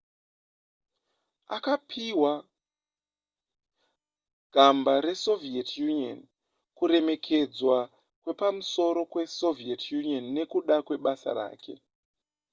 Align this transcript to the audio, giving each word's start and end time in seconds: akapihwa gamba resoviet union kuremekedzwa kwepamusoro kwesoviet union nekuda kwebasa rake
akapihwa 1.55 2.33
gamba 4.53 4.93
resoviet 5.07 5.69
union 5.91 6.19
kuremekedzwa 6.77 7.77
kwepamusoro 8.23 9.01
kwesoviet 9.11 9.81
union 9.99 10.25
nekuda 10.35 10.75
kwebasa 10.85 11.29
rake 11.39 11.73